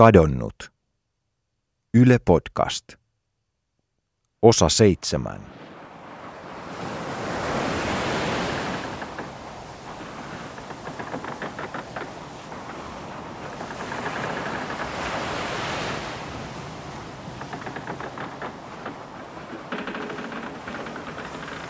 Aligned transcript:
Kadonnut. 0.00 0.70
Yle 1.94 2.18
Podcast. 2.18 2.96
Osa 4.42 4.68
seitsemän. 4.68 5.40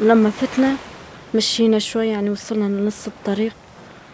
لما 0.00 0.30
فتنا 0.30 0.76
مشينا 1.34 1.78
شوي 1.78 2.08
يعني 2.08 2.30
وصلنا 2.30 2.64
لنص 2.64 3.06
الطريق 3.06 3.54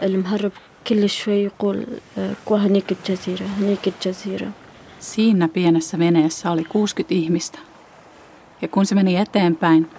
المهرب 0.02 0.52
كل 0.87 1.09
شوي 1.09 1.43
يقول 1.43 1.85
آه، 2.17 2.33
كوا 2.45 2.57
هنيك 2.57 2.91
الجزيرة 2.91 3.45
هنيك 3.59 3.87
الجزيرة 3.87 4.47
Siinä 4.99 5.47
pienessä 5.47 5.99
veneessä 5.99 6.51
oli 6.51 6.63
60 6.63 7.13
ihmistä. 7.15 7.59
Ja 8.61 8.67
kun 8.67 8.85
se 8.85 8.95
meni 8.95 9.17
eteenpäin, 9.17 9.89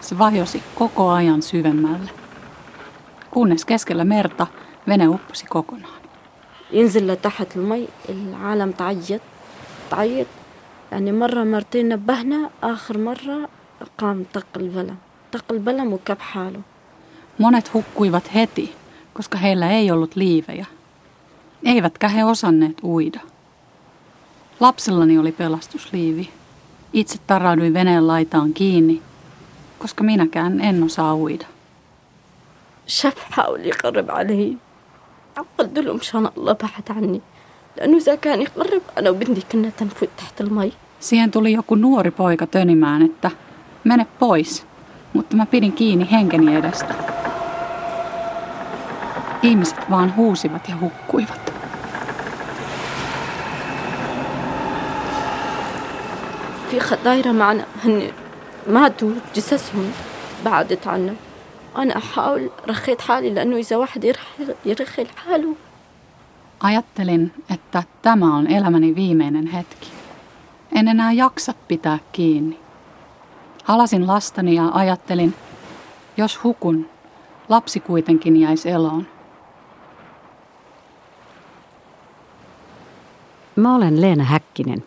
se 0.00 0.18
vajosi 0.18 0.62
koko 0.74 1.10
ajan 1.10 1.42
syvemmälle. 1.42 2.10
Kunnes 3.30 3.64
keskellä 3.64 4.04
merta 4.04 4.46
vene 4.88 5.08
upposi 5.08 5.46
kokonaan. 5.46 5.98
ينزل 6.72 7.06
لتحت 7.12 7.56
المي 7.56 7.88
العالم 8.08 8.70
تعيط 8.70 9.20
تعيط 9.90 10.26
يعني 10.92 11.12
مرة 11.12 11.44
مرتين 11.44 11.88
نبهنا 11.88 12.50
آخر 12.62 12.98
مرة 12.98 13.48
قام 13.98 14.24
طق 14.32 14.46
البلم 14.56 14.96
طق 15.32 15.44
البلم 15.52 15.92
وكب 15.92 16.18
حاله 16.18 16.60
Monet 17.38 17.74
hukkuivat 17.74 18.34
heti, 18.34 18.74
koska 19.14 19.38
heillä 19.38 19.70
ei 19.70 19.90
ollut 19.90 20.16
liivejä. 20.16 20.66
Eivätkä 21.64 22.08
he 22.08 22.24
osanneet 22.24 22.76
uida. 22.82 23.20
Lapsellani 24.60 25.18
oli 25.18 25.32
pelastusliivi. 25.32 26.30
Itse 26.92 27.18
tarrauduin 27.26 27.74
veneen 27.74 28.06
laitaan 28.06 28.52
kiinni, 28.52 29.02
koska 29.78 30.04
minäkään 30.04 30.60
en 30.60 30.82
osaa 30.82 31.14
uida. 31.14 31.46
شاف 32.88 33.18
حاول 33.30 33.66
يقرب 33.66 34.10
علي 34.10 34.56
قلت 35.58 35.78
له 35.78 35.92
مشان 35.92 36.28
الله 36.36 36.52
بعد 36.52 36.96
عني 36.96 37.20
لأنه 37.76 37.96
إذا 37.96 38.14
كان 38.14 38.42
يقرب 38.42 38.82
أنا 38.98 39.10
وبنتي 39.10 39.42
كنا 39.52 39.70
تنفوت 39.78 40.08
تحت 40.18 40.40
المي 40.40 40.72
Siihen 41.00 41.30
tuli 41.30 41.52
joku 41.52 41.74
nuori 41.74 42.10
poika 42.10 42.46
tönimään, 42.46 43.02
että 43.02 43.30
mene 43.84 44.06
pois, 44.18 44.66
mutta 45.12 45.36
mä 45.36 45.46
pidin 45.46 45.72
kiinni 45.72 46.08
henkeni 46.10 46.56
edestä. 46.56 46.94
Ihmiset 49.42 49.90
vaan 49.90 50.16
huusivat 50.16 50.68
ja 50.68 50.76
hukkuivat. 50.80 51.52
في 56.70 56.80
خطايرة 56.80 57.32
معنا 57.32 57.64
هن 57.84 58.10
ماتوا 58.66 59.12
جثثهم 59.34 59.92
بعدت 60.44 60.86
عنا 60.86 61.14
أنا 61.78 61.96
أحاول 61.96 62.50
رخيت 62.68 63.00
حالي 63.00 63.30
لأنه 63.30 63.56
إذا 63.56 63.76
واحد 63.76 64.04
يرحل 64.04 64.54
يرخي 64.64 65.04
لحاله 65.04 65.54
Ajattelin, 66.60 67.44
että 67.50 67.82
tämä 68.02 68.36
on 68.36 68.46
elämäni 68.46 68.94
viimeinen 68.94 69.46
hetki. 69.46 69.88
En 70.72 70.88
enää 70.88 71.12
jaksa 71.12 71.54
pitää 71.68 71.98
kiinni. 72.12 72.58
Halasin 73.64 74.06
lastani 74.06 74.54
ja 74.54 74.68
ajattelin, 74.72 75.34
jos 76.16 76.44
hukun, 76.44 76.90
lapsi 77.48 77.80
kuitenkin 77.80 78.36
jäisi 78.36 78.70
eloon. 78.70 79.06
Mä 83.55 83.75
olen 83.75 84.01
Leena 84.01 84.23
Häkkinen 84.23 84.83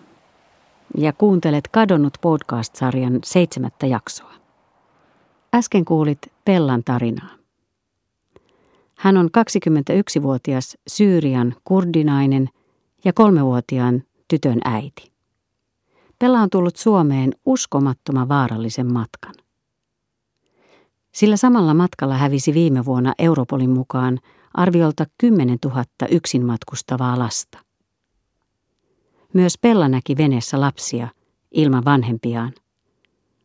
ja 0.97 1.13
kuuntelet 1.13 1.69
Kadonnut 1.69 2.19
podcast-sarjan 2.21 3.19
seitsemättä 3.25 3.87
jaksoa. 3.87 4.33
Äsken 5.55 5.85
kuulit 5.85 6.19
Pellan 6.45 6.85
tarinaa. 6.85 7.31
Hän 8.99 9.17
on 9.17 9.27
21-vuotias 9.27 10.77
Syyrian 10.89 11.55
kurdinainen 11.65 12.49
ja 13.05 13.13
kolmevuotiaan 13.13 14.03
tytön 14.29 14.59
äiti. 14.65 15.13
Pella 16.19 16.41
on 16.41 16.51
tullut 16.51 16.77
Suomeen 16.77 17.33
uskomattoman 17.45 18.29
vaarallisen 18.29 18.93
matkan. 18.93 19.35
Sillä 21.13 21.37
samalla 21.37 21.75
matkalla 21.75 22.17
hävisi 22.17 22.55
viime 22.55 22.85
vuonna 22.85 23.15
Europolin 23.19 23.71
mukaan 23.71 24.19
arviolta 24.55 25.05
10 25.19 25.59
000 25.65 25.85
yksin 26.11 26.47
matkustavaa 26.47 27.19
lasta. 27.19 27.66
Myös 29.34 29.58
Pella 29.58 29.88
näki 29.88 30.18
veneessä 30.18 30.60
lapsia 30.60 31.08
ilman 31.52 31.86
vanhempiaan. 31.86 32.54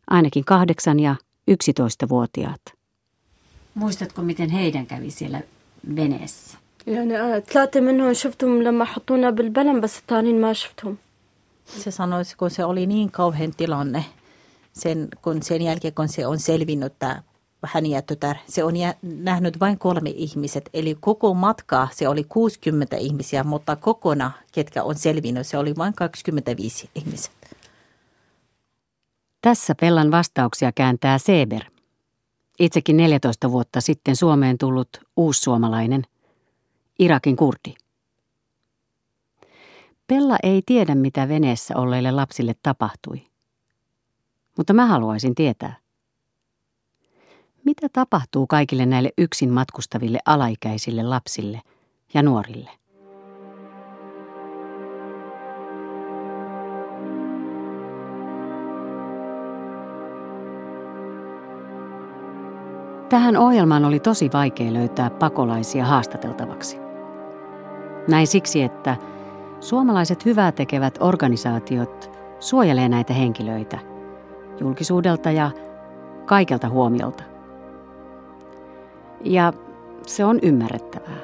Ainakin 0.07 0.45
kahdeksan 0.45 0.99
ja 0.99 1.15
11-vuotiaat. 1.51 2.61
Muistatko, 3.75 4.21
miten 4.21 4.49
heidän 4.49 4.85
kävi 4.85 5.11
siellä 5.11 5.41
veneessä? 5.95 6.57
يعني 6.87 7.19
أنا 7.19 7.39
ثلاثة 7.39 7.79
منهم 7.79 8.13
شفتهم 8.13 8.63
لما 8.63 8.85
حطونا 8.85 9.29
بالبلم 9.29 9.81
بس 9.81 9.97
الثانيين 9.99 10.41
ما 10.41 10.53
شفتهم 10.53 10.97
Se 11.67 11.91
sanoi, 11.91 12.23
kun 12.37 12.49
se 12.51 12.65
oli 12.65 12.85
niin 12.85 13.11
kauhean 13.11 13.53
tilanne, 13.57 14.05
sen, 14.73 15.07
kun 15.21 15.43
sen 15.43 15.61
jälkeen 15.61 15.93
kun 15.93 16.07
se 16.07 16.27
on 16.27 16.39
selvinnyt, 16.39 16.93
tämä 16.99 17.21
hän 17.66 17.84
tytär, 18.06 18.36
se 18.48 18.64
on 18.64 18.76
jä, 18.76 18.94
nähnyt 19.02 19.60
vain 19.60 19.78
kolme 19.78 20.10
ihmiset. 20.10 20.70
Eli 20.74 20.96
koko 21.00 21.34
matka 21.34 21.88
se 21.92 22.08
oli 22.08 22.24
60 22.24 22.96
ihmisiä, 22.96 23.44
mutta 23.44 23.76
kokona, 23.76 24.30
ketkä 24.52 24.82
on 24.82 24.94
selvinnyt, 24.94 25.46
se 25.46 25.58
oli 25.58 25.76
vain 25.76 25.94
25 25.94 26.90
ihmiset. 26.94 27.32
Tässä 29.40 29.74
Pellan 29.80 30.10
vastauksia 30.10 30.72
kääntää 30.72 31.18
Seber. 31.18 31.62
Itsekin 32.58 32.96
14 32.96 33.50
vuotta 33.50 33.80
sitten 33.80 34.16
Suomeen 34.16 34.58
tullut 34.58 34.88
uussuomalainen, 35.16 36.02
Irakin 36.98 37.36
kurdi. 37.36 37.74
Pella 40.06 40.36
ei 40.42 40.62
tiedä, 40.66 40.94
mitä 40.94 41.28
veneessä 41.28 41.76
olleille 41.76 42.10
lapsille 42.10 42.54
tapahtui. 42.62 43.22
Mutta 44.56 44.72
mä 44.72 44.86
haluaisin 44.86 45.34
tietää. 45.34 45.81
Mitä 47.64 47.88
tapahtuu 47.92 48.46
kaikille 48.46 48.86
näille 48.86 49.10
yksin 49.18 49.50
matkustaville 49.50 50.18
alaikäisille 50.26 51.02
lapsille 51.02 51.60
ja 52.14 52.22
nuorille? 52.22 52.70
Tähän 63.08 63.36
ohjelmaan 63.36 63.84
oli 63.84 64.00
tosi 64.00 64.30
vaikea 64.32 64.72
löytää 64.72 65.10
pakolaisia 65.10 65.84
haastateltavaksi. 65.84 66.78
Näin 68.08 68.26
siksi, 68.26 68.62
että 68.62 68.96
suomalaiset 69.60 70.24
hyvää 70.24 70.52
tekevät 70.52 70.98
organisaatiot 71.00 72.10
suojelee 72.40 72.88
näitä 72.88 73.12
henkilöitä 73.14 73.78
julkisuudelta 74.60 75.30
ja 75.30 75.50
kaikelta 76.24 76.68
huomiolta. 76.68 77.31
Ja 79.24 79.52
se 80.06 80.24
on 80.24 80.38
ymmärrettävää. 80.42 81.18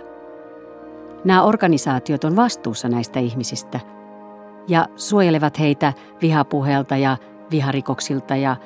Nämä 1.24 1.42
organisaatiot 1.42 2.24
on 2.24 2.36
vastuussa 2.36 2.88
näistä 2.88 3.20
ihmisistä 3.20 3.80
ja 4.68 4.86
suojelevat 4.96 5.58
heitä 5.58 5.92
vihapuheelta 6.22 6.96
ja 6.96 7.16
viharikoksilta 7.50 8.36
ja 8.36 8.56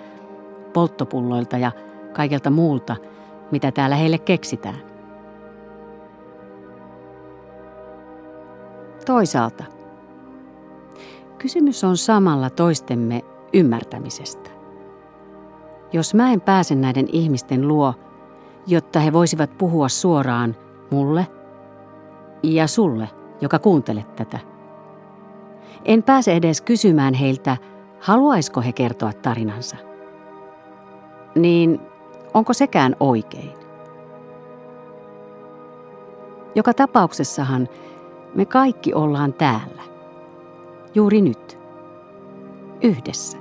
polttopulloilta 0.72 1.58
ja 1.58 1.72
kaikelta 2.12 2.50
muulta, 2.50 2.96
mitä 3.50 3.72
täällä 3.72 3.96
heille 3.96 4.18
keksitään. 4.18 4.82
Toisaalta 9.06 9.64
kysymys 11.38 11.84
on 11.84 11.96
samalla 11.96 12.50
toistemme 12.50 13.22
ymmärtämisestä. 13.52 14.50
Jos 15.92 16.14
mä 16.14 16.32
en 16.32 16.40
pääse 16.40 16.74
näiden 16.74 17.08
ihmisten 17.12 17.68
luo, 17.68 17.94
jotta 18.66 19.00
he 19.00 19.12
voisivat 19.12 19.58
puhua 19.58 19.88
suoraan 19.88 20.56
mulle 20.90 21.26
ja 22.42 22.66
sulle, 22.66 23.08
joka 23.40 23.58
kuuntelet 23.58 24.16
tätä. 24.16 24.38
En 25.84 26.02
pääse 26.02 26.32
edes 26.32 26.60
kysymään 26.60 27.14
heiltä, 27.14 27.56
haluaisiko 28.00 28.60
he 28.60 28.72
kertoa 28.72 29.12
tarinansa. 29.12 29.76
Niin 31.34 31.80
onko 32.34 32.52
sekään 32.52 32.96
oikein? 33.00 33.52
Joka 36.54 36.74
tapauksessahan 36.74 37.68
me 38.34 38.44
kaikki 38.44 38.94
ollaan 38.94 39.32
täällä. 39.32 39.82
Juuri 40.94 41.22
nyt. 41.22 41.58
Yhdessä. 42.82 43.38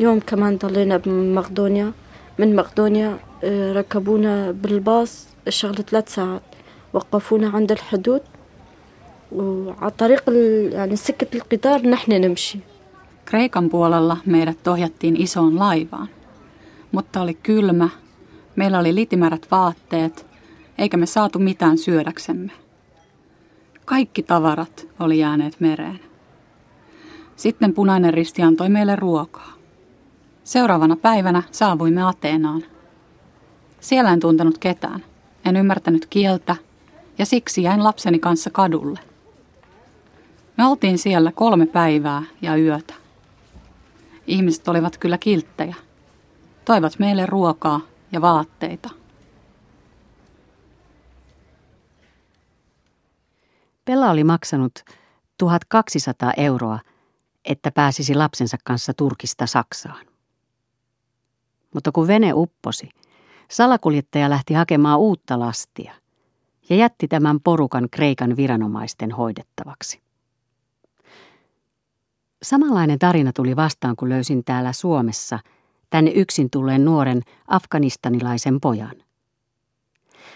يوم 0.00 0.20
كمان 0.20 0.56
ضلينا 0.56 0.96
بمقدونيا 0.96 1.92
من 2.38 2.56
مقدونيا 2.56 3.18
آه، 3.44 3.72
ركبونا 3.72 4.50
بالباص 4.50 5.28
شغل 5.48 5.74
ثلاث 5.74 6.14
ساعات 6.14 6.42
وقفونا 6.92 7.48
عند 7.48 7.72
الحدود 7.72 8.20
وعلى 9.32 9.90
طريق 9.90 10.22
يعني 10.72 10.96
سكة 10.96 11.36
القطار 11.36 11.88
نحن 11.88 12.12
نمشي 12.12 12.58
Kreikan 13.30 13.70
puolella 13.70 14.16
meidät 14.26 14.68
ohjattiin 14.68 15.16
isoon 15.16 15.58
laivaan. 15.58 16.08
Mutta 16.92 17.20
oli 17.20 17.34
kylmä, 17.34 17.88
meillä 18.56 18.78
oli 18.78 18.94
litimärät 18.94 19.46
vaatteet, 19.50 20.26
eikä 20.78 20.96
me 20.96 21.06
saatu 21.06 21.38
mitään 21.38 21.78
syödäksemme. 21.78 22.52
Kaikki 23.84 24.22
tavarat 24.22 24.86
oli 25.00 25.18
jääneet 25.18 25.60
mereen. 25.60 26.00
Sitten 27.36 27.74
punainen 27.74 28.14
risti 28.14 28.42
antoi 28.42 28.68
meille 28.68 28.96
ruokaa. 28.96 29.52
Seuraavana 30.43 30.95
päivänä 30.95 31.43
saavuimme 31.51 32.03
Ateenaan. 32.03 32.63
Siellä 33.79 34.13
en 34.13 34.19
tuntenut 34.19 34.57
ketään. 34.57 35.05
En 35.45 35.55
ymmärtänyt 35.55 36.05
kieltä 36.05 36.55
ja 37.17 37.25
siksi 37.25 37.63
jäin 37.63 37.83
lapseni 37.83 38.19
kanssa 38.19 38.49
kadulle. 38.49 38.99
Me 40.57 40.65
oltiin 40.65 40.97
siellä 40.97 41.31
kolme 41.31 41.65
päivää 41.65 42.23
ja 42.41 42.55
yötä. 42.55 42.93
Ihmiset 44.27 44.67
olivat 44.67 44.97
kyllä 44.97 45.17
kilttejä. 45.17 45.75
Toivat 46.65 46.99
meille 46.99 47.25
ruokaa 47.25 47.81
ja 48.11 48.21
vaatteita. 48.21 48.89
Pella 53.85 54.09
oli 54.09 54.23
maksanut 54.23 54.71
1200 55.37 56.33
euroa, 56.37 56.79
että 57.45 57.71
pääsisi 57.71 58.15
lapsensa 58.15 58.57
kanssa 58.63 58.93
Turkista 58.93 59.47
Saksaan. 59.47 60.10
Mutta 61.73 61.91
kun 61.91 62.07
vene 62.07 62.31
upposi, 62.33 62.89
salakuljettaja 63.49 64.29
lähti 64.29 64.53
hakemaan 64.53 64.99
uutta 64.99 65.39
lastia 65.39 65.93
ja 66.69 66.75
jätti 66.75 67.07
tämän 67.07 67.39
porukan 67.39 67.87
Kreikan 67.91 68.35
viranomaisten 68.37 69.11
hoidettavaksi. 69.11 70.01
Samanlainen 72.43 72.99
tarina 72.99 73.33
tuli 73.33 73.55
vastaan, 73.55 73.95
kun 73.95 74.09
löysin 74.09 74.43
täällä 74.43 74.73
Suomessa 74.73 75.39
tänne 75.89 76.11
yksin 76.11 76.49
tulleen 76.49 76.85
nuoren 76.85 77.21
afganistanilaisen 77.47 78.61
pojan. 78.61 78.95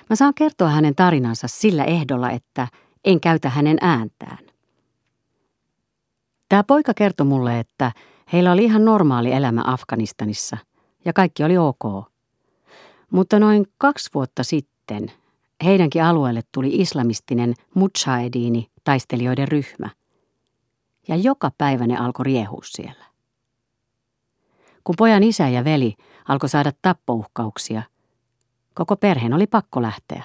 Mä 0.10 0.16
saan 0.16 0.34
kertoa 0.34 0.70
hänen 0.70 0.96
tarinansa 0.96 1.48
sillä 1.48 1.84
ehdolla, 1.84 2.32
että 2.32 2.68
en 3.06 3.22
käytä 3.22 3.50
hänen 3.50 3.78
ääntään. 3.82 4.38
Tämä 6.50 6.64
poika 6.64 6.94
kertoi 6.94 7.26
mulle, 7.26 7.60
että 7.60 7.92
heillä 8.34 8.52
oli 8.52 8.64
ihan 8.64 8.86
normaali 8.86 9.32
elämä 9.32 9.64
Afganistanissa 9.66 10.58
ja 11.06 11.14
kaikki 11.14 11.44
oli 11.44 11.58
ok. 11.58 11.84
Mutta 13.12 13.40
noin 13.40 13.66
kaksi 13.78 14.10
vuotta 14.14 14.44
sitten 14.44 15.12
heidänkin 15.64 16.04
alueelle 16.04 16.42
tuli 16.52 16.70
islamistinen 16.74 17.54
mujahedini 17.74 18.70
taistelijoiden 18.84 19.48
ryhmä– 19.48 19.90
ja 21.08 21.16
joka 21.16 21.52
päivä 21.58 21.88
ne 21.88 21.98
alkoi 21.98 22.24
riehua 22.24 22.62
siellä. 22.66 23.06
Kun 24.84 24.96
pojan 24.98 25.24
isä 25.24 25.50
ja 25.50 25.64
veli 25.64 25.94
alkoi 26.28 26.50
saada 26.50 26.72
tappouhkauksia, 26.82 27.84
koko 28.74 28.96
perheen 28.96 29.34
oli 29.34 29.48
pakko 29.48 29.82
lähteä. 29.82 30.24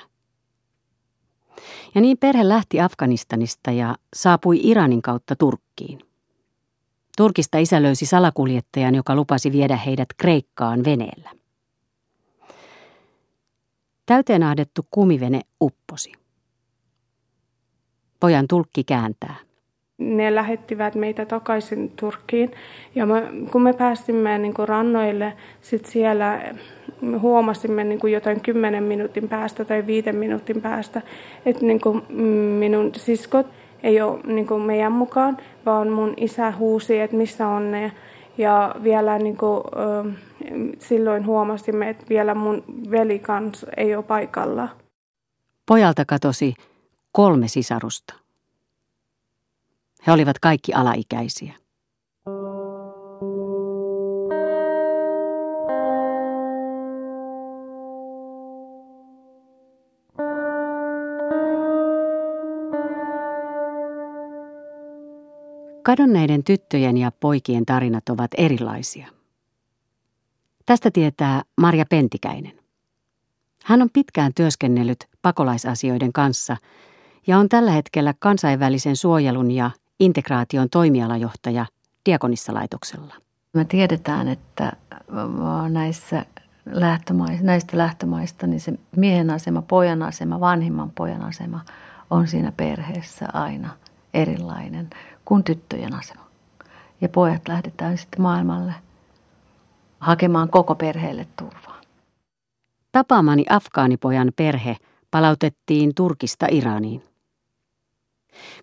Ja 1.95 2.01
niin 2.01 2.19
perhe 2.19 2.49
lähti 2.49 2.81
Afganistanista 2.81 3.71
ja 3.71 3.97
saapui 4.15 4.61
Iranin 4.63 5.03
kautta 5.03 5.37
Turkkiin. 5.37 6.10
Turkista 7.21 7.59
isä 7.59 7.83
löysi 7.83 8.07
salakuljettajan, 8.07 8.95
joka 8.95 9.15
lupasi 9.15 9.53
viedä 9.53 9.77
heidät 9.77 10.09
Kreikkaan 10.17 10.85
veneellä. 10.85 11.31
Täyteen 14.07 14.43
ahdettu 14.43 14.87
kumivene 14.91 15.41
upposi. 15.61 16.13
Pojan 18.21 18.47
tulkki 18.49 18.85
kääntää 18.85 19.35
ne 19.99 20.35
lähettivät 20.35 20.95
meitä 20.95 21.27
takaisin 21.27 21.91
Turkkiin. 21.91 22.51
Ja 22.95 23.07
me, 23.07 23.23
kun 23.53 23.63
me 23.63 23.73
pääsimme 23.73 24.39
niin 24.39 24.55
kuin 24.55 24.69
rannoille, 24.69 25.33
sit 25.61 25.87
siellä 25.87 26.55
me 27.01 27.19
huomasimme 27.19 27.85
niin 27.85 27.99
kuin 28.01 28.13
jotain 28.13 28.41
kymmenen 28.41 28.83
minuutin 28.83 29.29
päästä 29.29 29.65
tai 29.65 29.87
viiden 29.87 30.17
minuutin 30.17 30.63
päästä, 30.63 31.03
että 31.47 31.67
niin 31.67 31.81
kuin 31.81 32.13
minun 32.59 32.93
siskot 32.97 33.47
ei 33.83 34.01
ole 34.01 34.21
niin 34.27 34.47
kuin 34.47 34.63
meidän 34.63 34.93
mukaan, 34.93 35.37
vaan 35.67 35.89
mun 35.89 36.15
isä 36.17 36.53
huusi, 36.59 37.01
että 37.01 37.17
missä 37.17 37.49
on 37.49 37.71
ne. 37.71 37.93
Ja 38.39 38.75
vielä 38.83 39.19
niin 39.19 39.37
kuin, 39.37 39.63
silloin 40.79 41.27
huomasimme, 41.27 41.89
että 41.89 42.05
vielä 42.09 42.35
mun 42.35 42.65
veli 42.91 43.19
kanssa 43.19 43.67
ei 43.77 43.95
ole 43.95 44.05
paikalla. 44.05 44.69
Pojalta 45.67 46.05
katosi 46.05 46.55
kolme 47.13 47.49
sisarusta. 47.49 48.15
He 50.07 50.13
olivat 50.13 50.39
kaikki 50.39 50.73
alaikäisiä. 50.73 51.55
Kadonneiden 65.83 66.45
tyttöjen 66.45 66.97
ja 66.97 67.13
poikien 67.21 67.67
tarinat 67.67 68.09
ovat 68.09 68.31
erilaisia. 68.37 69.09
Tästä 70.67 70.91
tietää 70.91 71.43
Marja 71.61 71.85
Pentikäinen. 71.91 72.53
Hän 73.65 73.83
on 73.83 73.91
pitkään 73.93 74.33
työskennellyt 74.35 75.09
pakolaisasioiden 75.23 76.13
kanssa 76.13 76.57
ja 77.27 77.39
on 77.39 77.49
tällä 77.49 77.71
hetkellä 77.71 78.15
kansainvälisen 78.19 78.97
suojelun 78.97 79.51
ja 79.51 79.71
integraation 80.01 80.71
toimialajohtaja 80.71 81.67
Diakonissalaitoksella. 82.07 83.15
Me 83.53 83.65
tiedetään, 83.65 84.29
että 84.29 84.73
näissä 85.69 86.27
lähtömaista, 86.67 87.47
näistä 87.47 87.79
lähtömaista 87.79 88.47
niin 88.47 88.61
se 88.61 88.73
miehen 88.97 89.31
asema, 89.31 89.63
pojan 89.63 90.03
asema, 90.03 90.41
vanhimman 90.41 90.91
pojan 90.91 91.23
asema 91.23 91.61
on 92.11 92.29
siinä 92.29 92.53
perheessä 92.53 93.29
aina 93.33 93.71
erilainen 94.15 94.91
kuin 95.31 95.45
tyttöjen 95.45 95.95
asema. 95.95 96.27
Ja 97.01 97.09
pojat 97.09 97.49
lähdetään 97.49 97.99
sitten 97.99 98.23
maailmalle 98.23 98.75
hakemaan 100.01 100.49
koko 100.51 100.75
perheelle 100.75 101.27
turvaa. 101.37 101.81
Tapaamani 102.93 103.45
afgaanipojan 103.51 104.33
perhe 104.37 104.77
palautettiin 105.11 105.95
Turkista 105.95 106.47
Iraniin. 106.51 107.03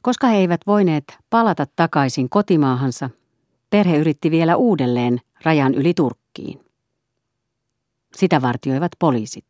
Koska 0.01 0.27
he 0.27 0.37
eivät 0.37 0.61
voineet 0.67 1.17
palata 1.29 1.65
takaisin 1.75 2.29
kotimaahansa, 2.29 3.09
perhe 3.69 3.97
yritti 3.97 4.31
vielä 4.31 4.55
uudelleen 4.55 5.21
rajan 5.43 5.73
yli 5.73 5.93
Turkkiin. 5.93 6.65
Sitä 8.15 8.41
vartioivat 8.41 8.91
poliisit 8.99 9.45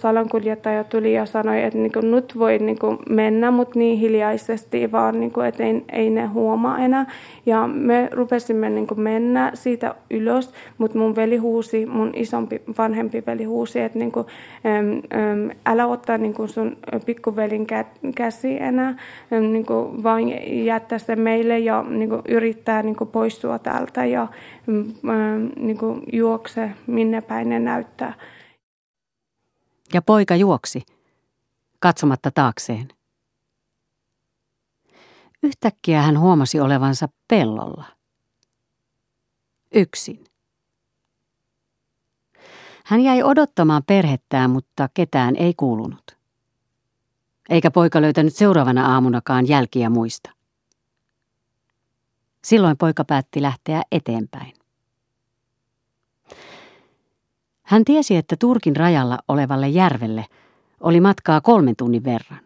salankuljettaja 0.00 0.84
tuli 0.84 1.12
ja 1.12 1.26
sanoi, 1.26 1.62
että 1.62 1.78
niin 1.78 1.92
kuin, 1.92 2.10
nyt 2.10 2.38
voi 2.38 2.58
niin 2.58 2.78
kuin, 2.78 2.98
mennä, 3.08 3.50
mutta 3.50 3.78
niin 3.78 3.98
hiljaisesti 3.98 4.92
vaan, 4.92 5.20
niin 5.20 5.30
kuin, 5.30 5.46
että 5.46 5.64
ei, 5.64 5.84
ei 5.92 6.10
ne 6.10 6.26
huomaa 6.26 6.78
enää. 6.78 7.06
Ja 7.46 7.66
me 7.66 8.08
rupesimme 8.12 8.70
niin 8.70 8.86
kuin, 8.86 9.00
mennä 9.00 9.50
siitä 9.54 9.94
ylös, 10.10 10.52
mutta 10.78 10.98
mun 10.98 11.16
veli 11.16 11.36
huusi, 11.36 11.86
mun 11.86 12.10
isompi 12.14 12.62
vanhempi 12.78 13.22
veli 13.26 13.44
huusi, 13.44 13.80
että 13.80 13.98
niin 13.98 14.12
kuin, 14.12 14.26
äm, 14.66 14.92
äm, 14.94 15.50
älä 15.66 15.86
ottaa 15.86 16.18
niin 16.18 16.34
kuin 16.34 16.48
sun 16.48 16.76
pikkuvelin 17.06 17.66
kä- 17.72 18.10
käsi 18.14 18.56
enää, 18.60 18.88
äm, 19.32 19.42
niin 19.52 19.66
kuin, 19.66 20.02
vaan 20.02 20.22
jättää 20.64 20.98
se 20.98 21.16
meille 21.16 21.58
ja 21.58 21.84
niin 21.88 22.08
kuin, 22.08 22.22
yrittää 22.28 22.82
niin 22.82 22.96
kuin, 22.96 23.10
poistua 23.10 23.58
täältä 23.58 24.04
ja 24.04 24.26
äm, 24.68 25.50
niin 25.56 25.78
kuin, 25.78 26.02
juokse 26.12 26.70
minne 26.86 27.20
päin 27.20 27.48
ne 27.48 27.58
näyttää 27.58 28.14
ja 29.94 30.02
poika 30.02 30.36
juoksi, 30.36 30.82
katsomatta 31.78 32.30
taakseen. 32.30 32.88
Yhtäkkiä 35.42 36.02
hän 36.02 36.18
huomasi 36.18 36.60
olevansa 36.60 37.08
pellolla. 37.28 37.84
Yksin. 39.74 40.24
Hän 42.84 43.00
jäi 43.00 43.22
odottamaan 43.22 43.82
perhettään, 43.86 44.50
mutta 44.50 44.88
ketään 44.94 45.36
ei 45.36 45.54
kuulunut. 45.54 46.18
Eikä 47.48 47.70
poika 47.70 48.00
löytänyt 48.02 48.36
seuraavana 48.36 48.92
aamunakaan 48.92 49.48
jälkiä 49.48 49.90
muista. 49.90 50.30
Silloin 52.44 52.76
poika 52.76 53.04
päätti 53.04 53.42
lähteä 53.42 53.82
eteenpäin. 53.92 54.63
Hän 57.64 57.84
tiesi, 57.84 58.16
että 58.16 58.36
Turkin 58.38 58.76
rajalla 58.76 59.18
olevalle 59.28 59.68
järvelle 59.68 60.24
oli 60.80 61.00
matkaa 61.00 61.40
kolmen 61.40 61.76
tunnin 61.76 62.04
verran. 62.04 62.40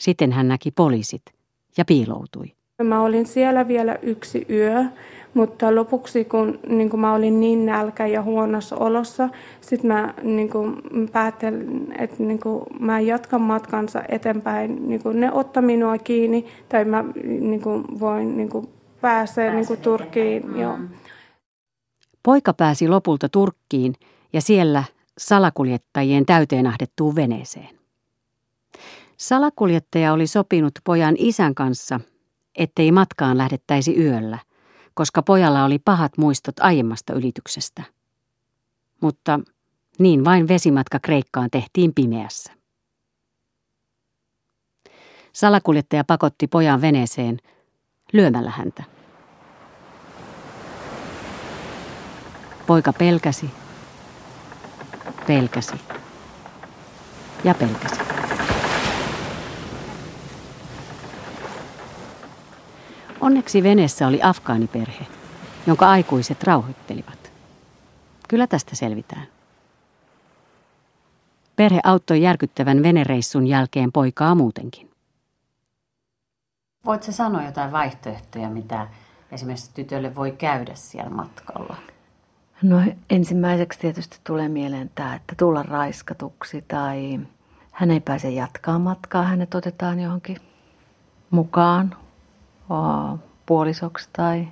Sitten 0.00 0.32
hän 0.32 0.48
näki 0.48 0.70
poliisit 0.70 1.22
ja 1.76 1.84
piiloutui. 1.84 2.52
Mä 2.82 3.02
olin 3.02 3.26
siellä 3.26 3.68
vielä 3.68 3.98
yksi 4.02 4.46
yö, 4.50 4.84
Mutta 5.34 5.74
lopuksi, 5.74 6.24
kun 6.24 6.58
niin 6.68 6.90
kuin 6.90 7.00
mä 7.00 7.14
olin 7.14 7.40
niin 7.40 7.66
nälkä 7.66 8.06
ja 8.06 8.22
huonossa 8.22 8.76
olossa, 8.76 9.28
sitten 9.60 9.88
mä 9.88 10.14
niin 10.22 10.50
kuin 10.50 10.82
päättelin, 11.12 11.94
että 11.98 12.16
niin 12.18 12.40
kuin 12.40 12.62
mä 12.80 13.00
jatkan 13.00 13.40
matkansa 13.40 14.02
eteenpäin. 14.08 14.88
Niin 14.88 15.02
kuin 15.02 15.20
ne 15.20 15.32
ottaa 15.32 15.62
minua 15.62 15.98
kiinni 15.98 16.46
tai 16.68 16.84
mä 16.84 17.04
niin 17.40 17.60
kuin 17.60 17.84
voin 18.00 18.36
niin 18.36 18.48
kuin 18.48 18.68
pääsee 19.00 19.54
niin 19.54 19.66
kuin 19.66 19.80
Turkkiin. 19.80 20.46
Mm. 20.46 20.88
Poika 22.28 22.52
pääsi 22.52 22.88
lopulta 22.88 23.28
Turkkiin 23.28 23.94
ja 24.32 24.40
siellä 24.40 24.84
salakuljettajien 25.18 26.26
täyteen 26.26 26.66
ahdettuun 26.66 27.14
veneeseen. 27.14 27.78
Salakuljettaja 29.16 30.12
oli 30.12 30.26
sopinut 30.26 30.72
pojan 30.84 31.14
isän 31.18 31.54
kanssa, 31.54 32.00
ettei 32.54 32.92
matkaan 32.92 33.38
lähdettäisi 33.38 33.96
yöllä, 33.96 34.38
koska 34.94 35.22
pojalla 35.22 35.64
oli 35.64 35.78
pahat 35.78 36.18
muistot 36.18 36.60
aiemmasta 36.60 37.12
ylityksestä. 37.12 37.82
Mutta 39.00 39.40
niin 39.98 40.24
vain 40.24 40.48
vesimatka 40.48 40.98
Kreikkaan 41.02 41.50
tehtiin 41.50 41.94
pimeässä. 41.94 42.52
Salakuljettaja 45.32 46.04
pakotti 46.04 46.46
pojan 46.46 46.80
veneeseen 46.80 47.38
lyömällä 48.12 48.50
häntä. 48.50 48.97
Poika 52.68 52.92
pelkäsi, 52.92 53.50
pelkäsi 55.26 55.80
ja 57.44 57.54
pelkäsi. 57.54 58.00
Onneksi 63.20 63.62
veneessä 63.62 64.06
oli 64.06 64.22
afgaaniperhe, 64.22 65.06
jonka 65.66 65.90
aikuiset 65.90 66.44
rauhoittelivat. 66.44 67.32
Kyllä 68.28 68.46
tästä 68.46 68.76
selvitään. 68.76 69.26
Perhe 71.56 71.80
auttoi 71.84 72.22
järkyttävän 72.22 72.82
venereissun 72.82 73.46
jälkeen 73.46 73.92
poikaa 73.92 74.34
muutenkin. 74.34 74.90
Voitko 76.84 77.12
sanoa 77.12 77.44
jotain 77.44 77.72
vaihtoehtoja, 77.72 78.48
mitä 78.48 78.88
esimerkiksi 79.32 79.70
tytölle 79.74 80.14
voi 80.14 80.32
käydä 80.32 80.74
siellä 80.74 81.10
matkalla? 81.10 81.76
No 82.62 82.82
ensimmäiseksi 83.10 83.78
tietysti 83.78 84.18
tulee 84.26 84.48
mieleen 84.48 84.90
tämä, 84.94 85.14
että 85.14 85.34
tulla 85.38 85.62
raiskatuksi 85.62 86.64
tai 86.68 87.20
hän 87.72 87.90
ei 87.90 88.00
pääse 88.00 88.30
jatkaa 88.30 88.78
matkaa, 88.78 89.22
hänet 89.22 89.54
otetaan 89.54 90.00
johonkin 90.00 90.36
mukaan 91.30 91.96
puolisoksi 93.46 94.08
tai 94.12 94.48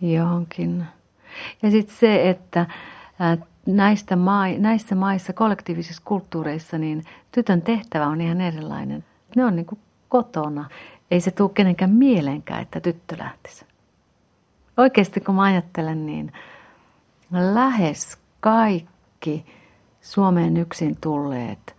johonkin. 0.00 0.84
Ja 1.62 1.70
sitten 1.70 1.96
se, 1.96 2.30
että 2.30 2.66
näistä 3.66 4.16
mai, 4.16 4.58
näissä 4.58 4.94
maissa, 4.94 5.32
kollektiivisissa 5.32 6.02
kulttuureissa, 6.04 6.78
niin 6.78 7.04
tytön 7.32 7.62
tehtävä 7.62 8.06
on 8.06 8.20
ihan 8.20 8.40
erilainen. 8.40 9.04
Ne 9.36 9.44
on 9.44 9.56
niin 9.56 9.66
kuin 9.66 9.78
kotona. 10.08 10.68
Ei 11.10 11.20
se 11.20 11.30
tule 11.30 11.50
kenenkään 11.54 11.90
mielenkään, 11.90 12.62
että 12.62 12.80
tyttö 12.80 13.16
lähtisi. 13.18 13.64
Oikeasti 14.76 15.20
kun 15.20 15.34
mä 15.34 15.42
ajattelen, 15.42 16.06
niin 16.06 16.32
lähes 17.30 18.18
kaikki 18.40 19.46
Suomeen 20.00 20.56
yksin 20.56 20.96
tulleet 21.00 21.76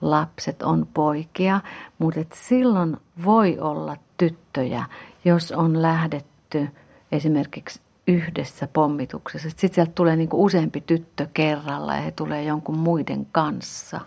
lapset 0.00 0.62
on 0.62 0.86
poikia, 0.94 1.60
mutta 1.98 2.20
silloin 2.34 2.96
voi 3.24 3.58
olla 3.58 3.96
tyttöjä, 4.16 4.84
jos 5.24 5.52
on 5.52 5.82
lähdetty 5.82 6.68
esimerkiksi 7.12 7.80
yhdessä 8.06 8.66
pommituksessa. 8.66 9.50
Sitten 9.50 9.74
sieltä 9.74 9.92
tulee 9.94 10.16
niin 10.16 10.28
useampi 10.32 10.80
tyttö 10.80 11.26
kerralla 11.34 11.94
ja 11.94 12.00
he 12.00 12.10
tulee 12.10 12.44
jonkun 12.44 12.78
muiden 12.78 13.26
kanssa. 13.32 14.00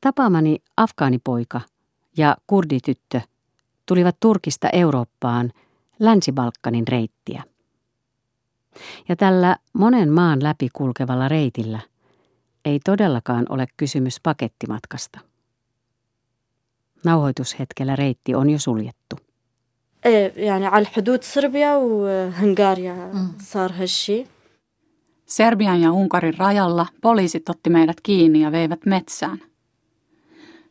Tapaamani 0.00 0.58
afgaanipoika 0.76 1.60
ja 2.16 2.36
kurdityttö 2.46 3.20
tulivat 3.86 4.16
Turkista 4.20 4.68
Eurooppaan 4.72 5.52
Länsi-Balkanin 5.98 6.88
reittiä. 6.88 7.42
Ja 9.09 9.15
tällä 9.15 9.55
monen 9.73 10.11
maan 10.11 10.43
läpi 10.43 10.69
kulkevalla 10.73 11.27
reitillä 11.27 11.79
ei 12.65 12.79
todellakaan 12.79 13.45
ole 13.49 13.67
kysymys 13.77 14.19
pakettimatkasta. 14.23 15.19
Nauhoitushetkellä 17.05 17.95
reitti 17.95 18.35
on 18.35 18.49
jo 18.49 18.59
suljettu. 18.59 19.15
يعني 20.35 20.65
على 20.65 20.81
الحدود 20.81 21.23
صربيا 21.23 21.75
وهنغاريا 21.75 23.11
صار 23.39 23.71
هالشي 23.71 24.25
Serbian 25.25 25.81
ja 25.81 25.91
Unkarin 25.91 26.37
rajalla 26.37 26.85
poliisit 27.01 27.49
otti 27.49 27.69
meidät 27.69 28.01
kiinni 28.03 28.41
ja 28.41 28.51
veivät 28.51 28.85
metsään. 28.85 29.39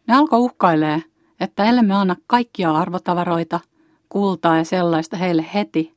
Ne 0.06 0.14
alkoi 0.14 0.40
uhkailee, 0.40 1.02
että 1.40 1.64
ellemme 1.64 1.94
anna 1.94 2.16
kaikkia 2.26 2.72
arvotavaroita, 2.74 3.60
kultaa 4.08 4.56
ja 4.56 4.64
sellaista 4.64 5.16
heille 5.16 5.46
heti, 5.54 5.94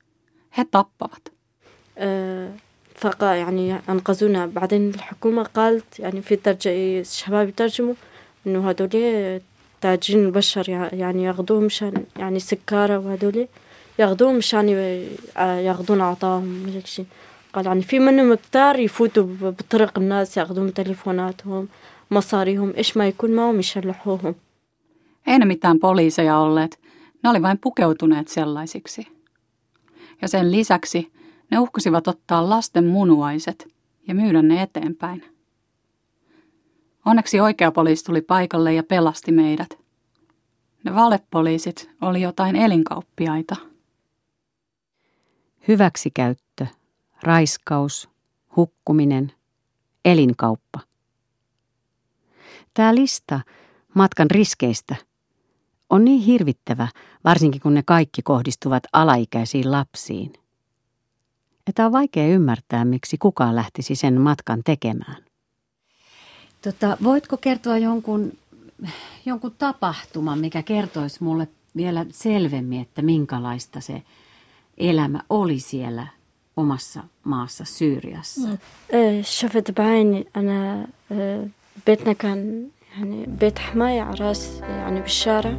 he 0.58 0.66
tappavat. 0.72 1.22
فقا 2.95 3.35
يعني 3.35 3.81
أنقذونا. 3.89 4.47
بعدين 4.47 4.89
الحكومة 4.89 5.43
قالت 5.43 5.99
يعني 5.99 6.23
في 6.23 6.37
ترجع 6.37 6.71
الشباب 6.71 7.49
يترجموا 7.49 7.95
إنه 8.47 8.69
هدول 8.69 9.41
تاجرين 9.81 10.25
البشر 10.25 10.69
يعني 10.93 11.25
ياخذوهم 11.25 11.65
مشان 11.65 12.05
يعني 12.17 12.39
سكارة 12.39 12.99
وهدول 12.99 13.49
ياخذوهم 13.99 14.37
مشان 14.37 14.69
ياخذون 15.39 16.01
أعطاهم 16.01 16.67
هيك 16.69 16.87
شيء 16.87 17.07
قال 17.53 17.67
يعني 17.67 17.83
في 17.83 17.99
منهم 17.99 18.35
كتار 18.35 18.79
يفوتوا 18.79 19.27
بطرق 19.41 19.99
الناس 19.99 20.37
ياخذون 20.37 20.75
تليفوناتهم 20.75 21.69
مصاريهم 22.11 22.73
إيش 22.77 22.97
ما 22.97 23.09
يكون 23.09 23.31
معهم 23.31 23.59
يشلحوهم. 23.59 24.35
Ei 25.27 25.39
ne 25.39 25.45
mitään 25.45 25.79
poliiseja 25.79 26.39
olleet, 26.39 26.79
ne 27.23 27.31
oli 27.31 27.43
vain 27.43 27.59
pukeutuneet 27.59 28.29
sellaisiksi. 28.29 29.09
Ja 30.23 30.29
sen 30.29 30.53
lisäksi 30.53 31.11
ne 31.51 31.59
uhkasivat 31.59 32.09
ottaa 32.09 32.51
lasten 32.51 32.87
munuaiset 32.87 33.69
ja 34.09 34.15
myydä 34.15 34.43
ne 34.43 34.63
eteenpäin. 34.63 35.25
Onneksi 37.07 37.41
oikea 37.41 37.73
poliisi 37.73 38.05
tuli 38.05 38.23
paikalle 38.23 38.75
ja 38.75 38.83
pelasti 38.83 39.33
meidät. 39.33 39.79
Ne 40.85 40.95
valepoliisit 40.95 41.91
oli 42.01 42.21
jotain 42.21 42.57
elinkauppiaita. 42.57 43.57
Hyväksikäyttö, 45.69 46.67
raiskaus, 47.23 48.09
hukkuminen, 48.57 49.33
elinkauppa. 50.05 50.81
Tämä 52.75 52.95
lista 52.95 53.41
matkan 53.95 54.31
riskeistä 54.31 54.97
on 55.91 56.05
niin 56.05 56.21
hirvittävä, 56.21 56.89
varsinkin 57.25 57.61
kun 57.61 57.75
ne 57.75 57.83
kaikki 57.87 58.23
kohdistuvat 58.23 58.83
alaikäisiin 58.93 59.73
lapsiin, 59.73 60.33
että 61.68 61.86
on 61.86 61.92
vaikea 61.92 62.28
ymmärtää, 62.28 62.86
miksi 62.86 63.18
kukaan 63.18 63.56
lähtisi 63.56 63.96
sen 63.96 64.22
matkan 64.22 64.62
tekemään. 64.66 65.18
Tota, 66.62 66.98
voitko 67.04 67.38
kertoa 67.38 67.78
jonkun, 67.78 68.34
jonkun 69.26 69.56
tapahtuman, 69.58 70.40
mikä 70.40 70.64
kertoisi 70.64 71.24
mulle 71.24 71.48
vielä 71.76 72.06
selvemmin, 72.12 72.82
että 72.82 73.02
minkälaista 73.02 73.82
se 73.82 74.04
elämä 74.78 75.20
oli 75.30 75.60
siellä 75.60 76.08
omassa 76.58 77.04
maassa 77.24 77.66
Syyriassa? 77.66 78.50
شفت 79.22 79.72
بعيني 79.72 80.26
أنا 80.36 80.88
بيتنا 81.88 82.14
كان 82.14 82.68
يعني 82.98 83.26
بيت 83.26 83.60
حماية 83.60 84.02
عراس 84.02 84.60
يعني 84.60 85.02
بالشارع 85.02 85.54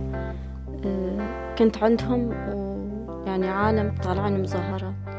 كنت 1.59 1.76
عندهم 1.79 2.29
ويعني 2.29 3.49
عالم 3.49 3.95
طالعين 4.05 4.43
مظاهرات 4.43 5.10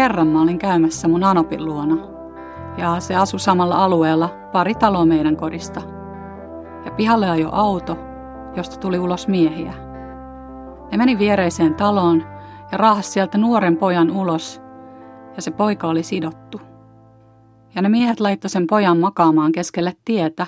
Kerran 0.00 0.28
mä 0.28 0.42
olin 0.42 0.58
käymässä 0.58 1.08
mun 1.08 1.24
Anopin 1.24 1.64
luona 1.64 1.96
ja 2.78 3.00
se 3.00 3.16
asui 3.16 3.40
samalla 3.40 3.84
alueella 3.84 4.28
pari 4.52 4.74
taloa 4.74 5.04
meidän 5.04 5.36
kodista. 5.36 5.82
Ja 6.84 6.90
pihalle 6.90 7.30
ajoi 7.30 7.50
auto, 7.52 7.98
josta 8.56 8.76
tuli 8.76 8.98
ulos 8.98 9.28
miehiä. 9.28 9.72
Ne 10.90 10.98
meni 10.98 11.18
viereiseen 11.18 11.74
taloon 11.74 12.22
ja 12.72 12.78
raahas 12.78 13.12
sieltä 13.12 13.38
nuoren 13.38 13.76
pojan 13.76 14.10
ulos 14.10 14.60
ja 15.36 15.42
se 15.42 15.50
poika 15.50 15.88
oli 15.88 16.02
sidottu. 16.02 16.60
Ja 17.74 17.82
ne 17.82 17.88
miehet 17.88 18.20
laittoi 18.20 18.50
sen 18.50 18.66
pojan 18.66 18.98
makaamaan 18.98 19.52
keskelle 19.52 19.96
tietä 20.04 20.46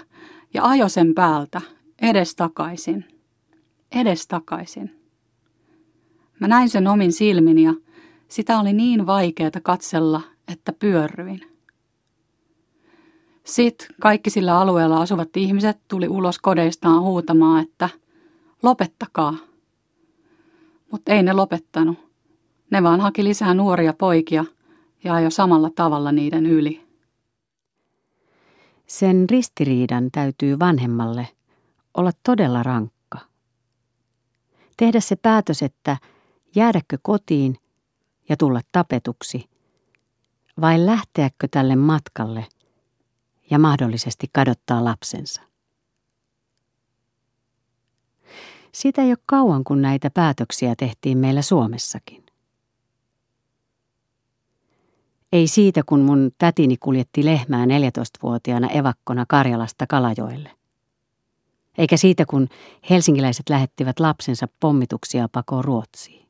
ja 0.55 0.65
ajo 0.65 0.89
sen 0.89 1.15
päältä 1.15 1.61
edestakaisin. 2.03 3.05
Edestakaisin. 3.95 5.01
Mä 6.41 6.49
näin 6.49 6.69
sen 6.69 6.87
omin 6.87 7.13
silmin 7.13 7.59
ja 7.59 7.75
sitä 8.33 8.61
oli 8.61 8.73
niin 8.73 9.07
vaikeaa 9.07 9.51
katsella 9.63 10.21
että 10.49 10.73
pyörryin. 10.73 11.41
Sitten 13.45 13.89
kaikki 14.01 14.31
sillä 14.31 14.61
alueella 14.61 15.01
asuvat 15.01 15.37
ihmiset 15.37 15.79
tuli 15.89 16.09
ulos 16.09 16.39
kodeistaan 16.39 17.03
huutamaan, 17.03 17.63
että 17.63 17.89
lopettakaa. 18.63 19.35
Mutta 20.91 21.13
ei 21.13 21.23
ne 21.23 21.33
lopettanut. 21.33 21.99
Ne 22.71 22.83
vaan 22.83 23.01
haki 23.01 23.25
lisää 23.25 23.55
nuoria 23.55 23.93
poikia 23.93 24.45
ja 25.05 25.21
jo 25.21 25.31
samalla 25.31 25.71
tavalla 25.75 26.13
niiden 26.13 26.47
yli. 26.47 26.83
Sen 28.87 29.31
ristiriidan 29.31 30.11
täytyy 30.13 30.59
vanhemmalle 30.59 31.29
olla 31.97 32.11
todella 32.23 32.63
rankka. 32.63 33.19
Tehdä 34.77 35.01
se 35.01 35.17
päätös, 35.17 35.63
että 35.63 35.97
jäädäkö 36.55 36.99
kotiin 37.03 37.57
ja 38.33 38.37
tulla 38.37 38.61
tapetuksi, 38.73 39.45
vai 40.61 40.87
lähteäkö 40.87 41.49
tälle 41.51 41.77
matkalle 41.77 42.47
ja 43.51 43.59
mahdollisesti 43.59 44.27
kadottaa 44.33 44.85
lapsensa. 44.85 45.43
Sitä 48.73 49.03
ei 49.03 49.09
ole 49.09 49.19
kauan, 49.27 49.65
kun 49.65 49.83
näitä 49.83 50.11
päätöksiä 50.11 50.75
tehtiin 50.79 51.19
meillä 51.19 51.43
Suomessakin. 51.43 52.27
Ei 55.33 55.47
siitä, 55.47 55.83
kun 55.87 56.01
mun 56.01 56.31
tätini 56.39 56.77
kuljetti 56.77 57.25
lehmää 57.25 57.65
14-vuotiaana 57.65 58.69
evakkona 58.71 59.25
Karjalasta 59.29 59.87
Kalajoelle. 59.87 60.51
Eikä 61.79 61.97
siitä, 61.97 62.27
kun 62.27 62.49
helsinkiläiset 62.91 63.49
lähettivät 63.49 64.01
lapsensa 64.01 64.49
pommituksia 64.61 65.29
pakoon 65.29 65.65
Ruotsiin. 65.65 66.23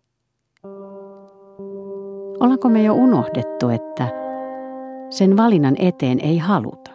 Ollaanko 2.43 2.69
me 2.69 2.83
jo 2.83 2.95
unohdettu, 2.95 3.69
että 3.69 4.09
sen 5.11 5.37
valinnan 5.37 5.77
eteen 5.79 6.21
ei 6.21 6.39
haluta? 6.39 6.91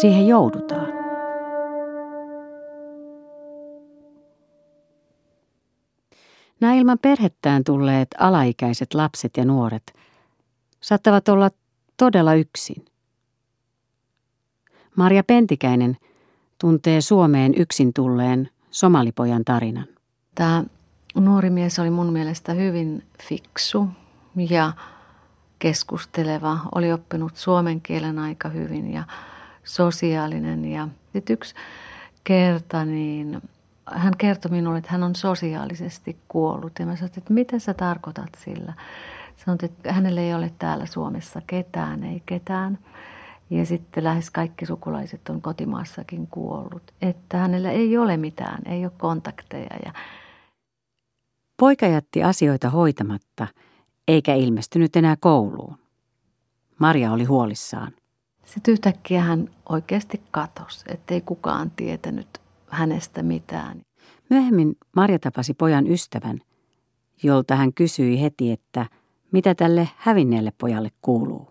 Siihen 0.00 0.26
joudutaan. 0.26 0.88
Nämä 6.60 6.74
ilman 6.74 6.98
perhettään 6.98 7.64
tulleet 7.64 8.08
alaikäiset 8.18 8.94
lapset 8.94 9.36
ja 9.36 9.44
nuoret 9.44 9.92
saattavat 10.80 11.28
olla 11.28 11.50
todella 11.96 12.34
yksin. 12.34 12.84
Maria 14.96 15.24
Pentikäinen 15.24 15.96
tuntee 16.60 17.00
Suomeen 17.00 17.52
yksin 17.56 17.92
tulleen 17.92 18.48
somalipojan 18.70 19.44
tarinan. 19.44 19.86
Tämä 20.34 20.64
nuori 21.14 21.50
mies 21.50 21.78
oli 21.78 21.90
mun 21.90 22.12
mielestä 22.12 22.52
hyvin 22.52 23.04
fiksu 23.28 23.88
ja 24.36 24.72
keskusteleva. 25.58 26.58
Oli 26.74 26.92
oppinut 26.92 27.36
suomen 27.36 27.80
kielen 27.80 28.18
aika 28.18 28.48
hyvin 28.48 28.92
ja 28.92 29.04
sosiaalinen. 29.64 30.64
Ja 30.64 30.88
sitten 31.12 31.34
yksi 31.34 31.54
kerta 32.24 32.84
niin 32.84 33.42
hän 33.86 34.16
kertoi 34.18 34.50
minulle, 34.50 34.78
että 34.78 34.92
hän 34.92 35.02
on 35.02 35.14
sosiaalisesti 35.14 36.16
kuollut. 36.28 36.72
Ja 36.78 36.86
mä 36.86 36.96
sanoin, 36.96 37.12
että 37.18 37.32
mitä 37.32 37.58
sä 37.58 37.74
tarkoitat 37.74 38.30
sillä? 38.44 38.72
Sanoit, 39.44 39.62
että 39.62 39.92
hänellä 39.92 40.20
ei 40.20 40.34
ole 40.34 40.52
täällä 40.58 40.86
Suomessa 40.86 41.42
ketään, 41.46 42.04
ei 42.04 42.22
ketään. 42.26 42.78
Ja 43.50 43.66
sitten 43.66 44.04
lähes 44.04 44.30
kaikki 44.30 44.66
sukulaiset 44.66 45.28
on 45.28 45.42
kotimaassakin 45.42 46.26
kuollut. 46.26 46.82
Että 47.02 47.38
hänellä 47.38 47.70
ei 47.70 47.98
ole 47.98 48.16
mitään, 48.16 48.58
ei 48.66 48.84
ole 48.84 48.92
kontakteja. 48.98 49.76
Ja... 49.84 49.92
Poika 51.62 51.86
jätti 51.86 52.22
asioita 52.22 52.70
hoitamatta, 52.70 53.46
eikä 54.08 54.34
ilmestynyt 54.34 54.96
enää 54.96 55.16
kouluun. 55.20 55.78
Maria 56.78 57.12
oli 57.12 57.24
huolissaan. 57.24 57.92
Sitten 58.44 58.72
yhtäkkiä 58.72 59.22
hän 59.22 59.50
oikeasti 59.68 60.22
katosi, 60.30 60.84
ettei 60.88 61.20
kukaan 61.20 61.70
tietänyt 61.70 62.40
hänestä 62.68 63.22
mitään. 63.22 63.80
Myöhemmin 64.30 64.76
Marja 64.96 65.18
tapasi 65.18 65.54
pojan 65.54 65.86
ystävän, 65.86 66.38
jolta 67.22 67.56
hän 67.56 67.72
kysyi 67.74 68.20
heti, 68.20 68.52
että 68.52 68.86
mitä 69.32 69.54
tälle 69.54 69.88
hävinneelle 69.96 70.52
pojalle 70.60 70.90
kuuluu. 71.02 71.50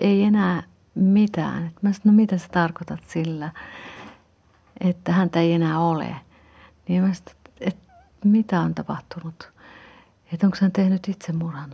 Ei 0.00 0.22
enää 0.22 0.62
mitään. 0.94 1.72
Mä 1.82 1.92
sanoin, 1.92 2.00
no 2.04 2.12
mitä 2.12 2.38
sä 2.38 2.48
tarkoitat 2.48 3.00
sillä, 3.06 3.50
että 4.80 5.12
häntä 5.12 5.40
ei 5.40 5.52
enää 5.52 5.80
ole. 5.80 6.16
Niin 6.88 7.02
mä 7.02 7.14
sanoin, 7.14 7.35
että 8.26 8.36
mitä 8.36 8.60
on 8.60 8.74
tapahtunut? 8.74 9.52
Että 10.32 10.46
onko 10.46 10.56
hän 10.60 10.72
tehnyt 10.72 11.08
itsemurhan? 11.08 11.70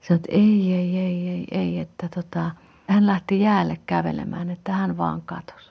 Sanoin, 0.00 0.16
että 0.16 0.32
ei, 0.32 0.72
ei, 0.72 0.98
ei, 0.98 1.28
ei, 1.28 1.46
ei, 1.50 1.78
että 1.78 2.08
tota, 2.08 2.50
hän 2.88 3.06
lähti 3.06 3.40
jäälle 3.40 3.80
kävelemään, 3.86 4.50
että 4.50 4.72
hän 4.72 4.96
vaan 4.96 5.22
katosi. 5.22 5.70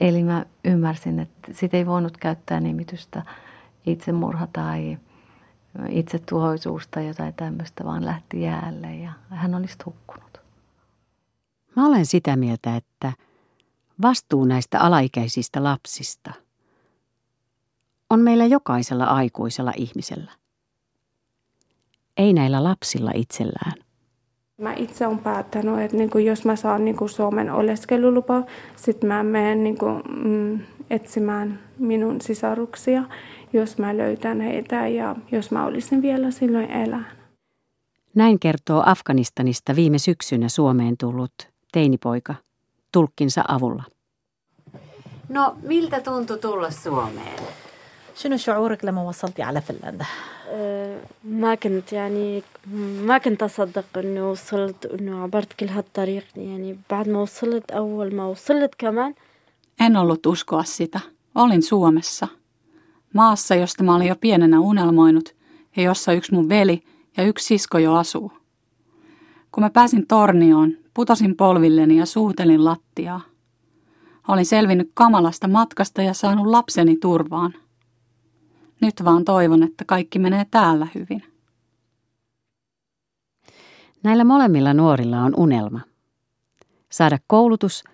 Eli 0.00 0.22
mä 0.22 0.46
ymmärsin, 0.64 1.20
että 1.20 1.52
sitä 1.52 1.76
ei 1.76 1.86
voinut 1.86 2.16
käyttää 2.16 2.60
nimitystä 2.60 3.22
itsemurha 3.86 4.48
tai 4.52 4.98
itsetuhoisuus 5.88 6.88
tai 6.88 7.06
jotain 7.06 7.34
tämmöistä, 7.34 7.84
vaan 7.84 8.04
lähti 8.04 8.42
jäälle 8.42 8.94
ja 8.94 9.12
hän 9.30 9.54
olisi 9.54 9.76
hukkunut. 9.86 10.40
Mä 11.76 11.86
olen 11.86 12.06
sitä 12.06 12.36
mieltä, 12.36 12.76
että 12.76 13.12
vastuu 14.02 14.44
näistä 14.44 14.80
alaikäisistä 14.80 15.64
lapsista 15.64 16.45
on 18.10 18.20
meillä 18.20 18.46
jokaisella 18.46 19.04
aikuisella 19.04 19.72
ihmisellä. 19.76 20.32
Ei 22.16 22.32
näillä 22.32 22.64
lapsilla 22.64 23.10
itsellään. 23.14 23.72
Mä 24.60 24.74
itse 24.74 25.06
olen 25.06 25.18
päättänyt, 25.18 25.78
että 25.80 25.96
niin 25.96 26.10
kuin 26.10 26.24
jos 26.24 26.44
mä 26.44 26.56
saan 26.56 26.84
niin 26.84 26.96
kuin 26.96 27.08
Suomen 27.08 27.50
oleskelulupa, 27.50 28.42
sitten 28.76 29.08
mä 29.08 29.22
menen 29.22 29.64
niin 29.64 29.78
kuin, 29.78 30.02
mm, 30.08 30.60
etsimään 30.90 31.60
minun 31.78 32.20
sisaruksia, 32.20 33.04
jos 33.52 33.78
mä 33.78 33.96
löytän 33.96 34.40
heitä 34.40 34.88
ja 34.88 35.16
jos 35.32 35.50
mä 35.50 35.66
olisin 35.66 36.02
vielä 36.02 36.30
silloin 36.30 36.70
elää. 36.70 37.16
Näin 38.14 38.38
kertoo 38.40 38.82
Afganistanista 38.86 39.76
viime 39.76 39.98
syksynä 39.98 40.48
Suomeen 40.48 40.96
tullut 40.96 41.32
teinipoika 41.72 42.34
tulkkinsa 42.92 43.44
avulla. 43.48 43.82
No, 45.28 45.56
miltä 45.62 46.00
tuntui 46.00 46.38
tulla 46.38 46.70
Suomeen? 46.70 47.42
شنو 48.15 48.37
شعورك 48.37 48.85
لما 48.85 49.01
وصلتي 49.01 49.41
على 49.41 49.61
فنلندا؟ 49.61 50.05
ما 51.23 51.55
كنت 51.55 51.93
يعني 51.93 52.43
ما 53.01 53.17
كنت 53.17 53.43
أصدق 53.43 53.97
إنه 53.97 54.31
وصلت 54.31 54.85
إنه 54.85 55.23
عبرت 55.23 55.53
كل 55.53 55.67
هالطريق 55.67 56.23
يعني 56.35 56.77
بعد 56.89 57.09
ما 57.09 57.21
وصلت 57.21 57.71
أول 57.71 58.15
ما 58.15 58.25
وصلت 58.25 58.75
كمان 58.77 59.13
En 59.81 59.97
ollut 59.97 60.25
uskoa 60.25 60.63
sitä. 60.63 60.99
Olin 61.35 61.63
Suomessa. 61.63 62.27
Maassa, 63.13 63.55
josta 63.55 63.83
mä 63.83 63.95
olin 63.95 64.07
jo 64.07 64.15
pienenä 64.15 64.59
unelmoinut 64.59 65.35
ja 65.75 65.83
jossa 65.83 66.13
yksi 66.13 66.33
mun 66.33 66.49
veli 66.49 66.83
ja 67.17 67.23
yksi 67.23 67.45
sisko 67.45 67.77
jo 67.77 67.95
asuu. 67.95 68.31
Kun 69.51 69.63
mä 69.63 69.69
pääsin 69.69 70.07
tornioon, 70.07 70.77
putosin 70.93 71.35
polvilleni 71.35 71.97
ja 71.97 72.05
suutelin 72.05 72.65
lattiaa. 72.65 73.21
Olin 74.27 74.45
selvinnyt 74.45 74.91
kamalasta 74.93 75.47
matkasta 75.47 76.01
ja 76.01 76.13
saanut 76.13 76.47
lapseni 76.47 76.97
turvaan – 76.97 77.61
nyt 78.80 79.04
vaan 79.04 79.24
toivon, 79.24 79.62
että 79.62 79.84
kaikki 79.84 80.18
menee 80.18 80.46
täällä 80.50 80.86
hyvin. 80.94 81.22
Näillä 84.02 84.24
molemmilla 84.24 84.74
nuorilla 84.74 85.22
on 85.22 85.34
unelma. 85.36 85.80
Saada 86.90 87.18
koulutus 87.26 87.84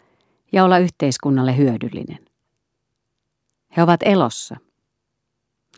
ja 0.53 0.65
olla 0.65 0.79
yhteiskunnalle 0.79 1.57
hyödyllinen. 1.57 2.19
He 3.77 3.83
ovat 3.83 4.01
elossa. 4.03 4.57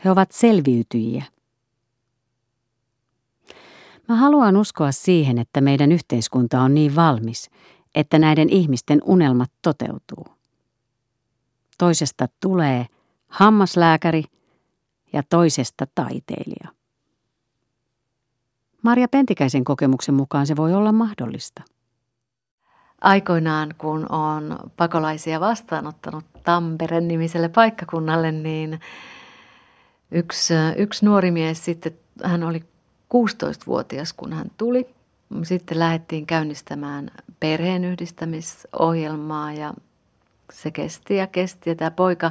He 0.05 0.11
ovat 0.11 0.33
selviytyjiä. 0.33 1.25
Mä 4.09 4.17
haluan 4.17 4.57
uskoa 4.57 4.93
siihen, 4.93 5.39
että 5.39 5.61
meidän 5.61 5.93
yhteiskunta 5.93 6.61
on 6.61 6.75
niin 6.75 6.97
valmis, 6.97 7.51
että 7.95 8.19
näiden 8.19 8.49
ihmisten 8.49 9.01
unelmat 9.05 9.51
toteutuu. 9.63 10.27
Toisesta 11.79 12.29
tulee 12.41 12.87
hammaslääkäri– 13.29 14.25
ja 15.15 15.23
toisesta 15.23 15.87
taiteilija. 15.95 16.69
Maria 18.83 19.09
Pentikäisen 19.09 19.65
kokemuksen 19.65 20.15
mukaan 20.15 20.47
se 20.47 20.57
voi 20.57 20.75
olla 20.75 20.93
mahdollista. 20.93 21.63
Aikoinaan, 23.01 23.75
kun 23.79 24.13
on 24.13 24.59
pakolaisia 24.77 25.41
vastaanottanut 25.41 26.25
Tampereen 26.43 27.09
nimiselle 27.09 27.49
paikkakunnalle, 27.49 28.33
niin 28.33 28.81
yksi, 30.11 30.55
yksi 30.77 31.05
nuori 31.05 31.31
mies 31.31 31.65
sitten, 31.65 31.93
hän 32.25 32.43
oli 32.43 32.65
16-vuotias, 33.15 34.13
kun 34.13 34.33
hän 34.33 34.51
tuli. 34.57 34.87
Sitten 35.43 35.79
lähdettiin 35.79 36.27
käynnistämään 36.27 37.11
perheenyhdistämisohjelmaa 37.41 39.53
ja 39.53 39.75
se 40.53 40.71
kesti 40.71 41.17
ja 41.17 41.27
kesti. 41.27 41.71
Ja 41.71 41.77
tämä 41.77 41.91
poika 41.91 42.31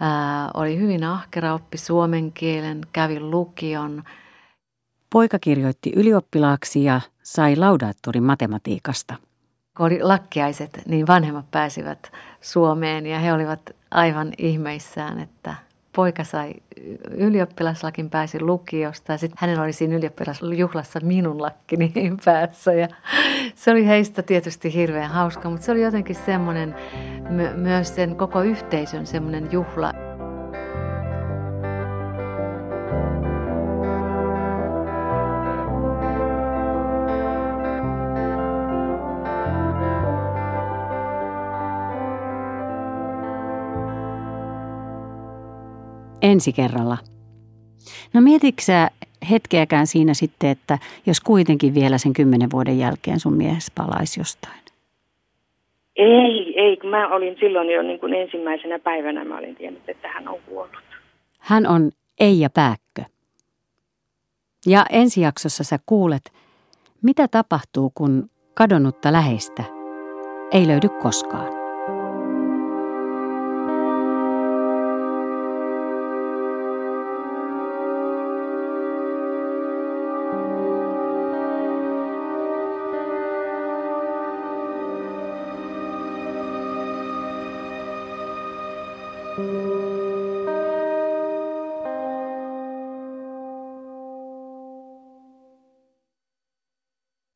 Ää, 0.00 0.50
oli 0.54 0.78
hyvin 0.78 1.04
ahkera, 1.04 1.54
oppi 1.54 1.78
suomen 1.78 2.32
kielen, 2.32 2.80
kävi 2.92 3.20
lukion. 3.20 4.02
Poika 5.12 5.38
kirjoitti 5.38 5.92
ylioppilaaksi 5.96 6.84
ja 6.84 7.00
sai 7.22 7.56
laudaattorin 7.56 8.22
matematiikasta. 8.22 9.14
Kun 9.76 9.86
oli 9.86 10.02
lakkiaiset, 10.02 10.82
niin 10.86 11.06
vanhemmat 11.06 11.50
pääsivät 11.50 12.12
Suomeen 12.40 13.06
ja 13.06 13.18
he 13.18 13.32
olivat 13.32 13.70
aivan 13.90 14.32
ihmeissään, 14.38 15.20
että 15.20 15.54
poika 15.96 16.24
sai 16.24 16.54
ylioppilaslakin, 17.10 18.10
pääsi 18.10 18.40
lukiosta 18.40 19.12
ja 19.12 19.18
sitten 19.18 19.38
hänellä 19.40 19.62
oli 19.62 19.72
siinä 19.72 19.96
ylioppilasjuhlassa 19.96 21.00
minun 21.02 21.42
lakkini 21.42 21.92
päässä 22.24 22.72
ja 22.72 22.88
se 23.54 23.70
oli 23.70 23.86
heistä 23.86 24.22
tietysti 24.22 24.74
hirveän 24.74 25.10
hauska, 25.10 25.50
mutta 25.50 25.66
se 25.66 25.72
oli 25.72 25.82
jotenkin 25.82 26.16
semmoinen 26.16 26.74
myös 27.56 27.94
sen 27.94 28.16
koko 28.16 28.42
yhteisön 28.42 29.06
semmoinen 29.06 29.48
juhla. 29.52 30.05
Ensi 46.36 46.52
kerralla. 46.52 46.98
No 48.14 48.20
mietitkö 48.20 48.72
hetkeäkään 49.30 49.86
siinä 49.86 50.14
sitten, 50.14 50.50
että 50.50 50.78
jos 51.06 51.20
kuitenkin 51.20 51.74
vielä 51.74 51.98
sen 51.98 52.12
kymmenen 52.12 52.50
vuoden 52.50 52.78
jälkeen 52.78 53.20
sun 53.20 53.36
mies 53.36 53.72
palaisi 53.74 54.20
jostain? 54.20 54.60
Ei, 55.96 56.60
ei. 56.60 56.78
Mä 56.90 57.08
olin 57.08 57.36
silloin 57.40 57.70
jo 57.70 57.82
niin 57.82 58.00
kuin 58.00 58.14
ensimmäisenä 58.14 58.78
päivänä, 58.78 59.24
mä 59.24 59.38
olin 59.38 59.56
tiennyt, 59.56 59.88
että 59.88 60.08
hän 60.08 60.28
on 60.28 60.38
kuollut. 60.48 60.76
Hän 61.38 61.66
on 61.66 61.90
Eija 62.20 62.50
Pääkkö. 62.50 63.02
Ja 64.66 64.86
ensi 64.90 65.20
jaksossa 65.20 65.64
sä 65.64 65.78
kuulet, 65.86 66.32
mitä 67.02 67.28
tapahtuu, 67.28 67.92
kun 67.94 68.30
kadonnutta 68.54 69.12
läheistä 69.12 69.64
ei 70.52 70.66
löydy 70.66 70.88
koskaan. 70.88 71.55